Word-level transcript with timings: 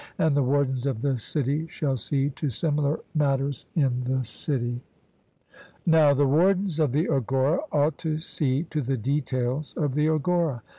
And 0.17 0.35
the 0.35 0.41
wardens 0.41 0.87
of 0.87 1.03
the 1.03 1.19
city 1.19 1.67
shall 1.67 1.95
see 1.95 2.31
to 2.31 2.49
similar 2.49 3.01
matters 3.13 3.67
in 3.75 4.03
the 4.05 4.23
city. 4.23 4.81
Now 5.85 6.15
the 6.15 6.25
wardens 6.25 6.79
of 6.79 6.91
the 6.91 7.07
agora 7.07 7.59
ought 7.71 7.99
to 7.99 8.17
see 8.17 8.63
to 8.71 8.81
the 8.81 8.97
details 8.97 9.75
of 9.77 9.93
the 9.93 10.07
agora. 10.09 10.63